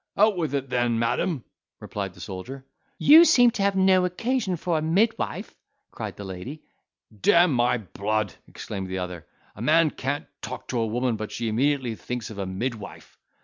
"Out 0.17 0.35
with 0.35 0.55
it 0.55 0.71
then, 0.71 0.97
madam!" 0.97 1.43
replied 1.79 2.15
the 2.15 2.19
soldier. 2.19 2.65
"You 2.97 3.23
seem 3.23 3.51
to 3.51 3.61
have 3.61 3.75
no 3.75 4.03
occasion 4.03 4.55
for 4.55 4.79
a 4.79 4.81
midwife," 4.81 5.55
cried 5.91 6.15
the 6.17 6.23
lady. 6.23 6.63
"D—mn 7.21 7.51
my 7.51 7.77
blood!" 7.77 8.33
exclaimed 8.47 8.87
the 8.87 8.97
other, 8.97 9.27
"a 9.55 9.61
man 9.61 9.91
can't 9.91 10.25
talk 10.41 10.67
to 10.69 10.79
a 10.79 10.87
woman, 10.87 11.17
but 11.17 11.31
she 11.31 11.47
immediately 11.49 11.93
thinks 11.93 12.31
of 12.31 12.39
a 12.39 12.47
midwife." 12.47 13.19